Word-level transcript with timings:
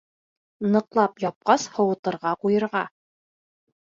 Ныҡлап 0.75 1.21
япҡас, 1.25 1.67
һыуытырға 1.75 2.33
ҡуйырға. 2.47 2.83